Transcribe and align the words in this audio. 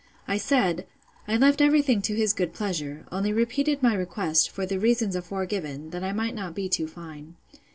I 0.27 0.37
said, 0.37 0.87
I 1.27 1.37
left 1.37 1.61
every 1.61 1.83
thing 1.83 2.01
to 2.01 2.15
his 2.15 2.33
good 2.33 2.53
pleasure, 2.55 3.05
only 3.11 3.31
repeated 3.31 3.83
my 3.83 3.93
request, 3.93 4.49
for 4.49 4.65
the 4.65 4.79
reasons 4.79 5.15
aforegiven, 5.15 5.91
that 5.91 6.03
I 6.03 6.11
might 6.11 6.33
not 6.33 6.55
be 6.55 6.67
too 6.69 6.87
fine. 6.87 7.35